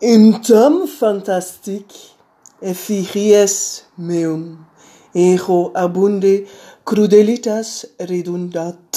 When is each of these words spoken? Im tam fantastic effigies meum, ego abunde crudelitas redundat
Im 0.00 0.40
tam 0.44 0.86
fantastic 0.86 1.86
effigies 2.60 3.82
meum, 3.96 4.64
ego 5.12 5.72
abunde 5.74 6.46
crudelitas 6.84 7.84
redundat 7.98 8.87